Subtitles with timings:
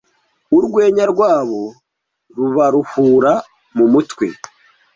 [0.57, 1.61] urwenya rwabo
[2.37, 3.33] rubaruhura
[3.75, 4.25] mumutwe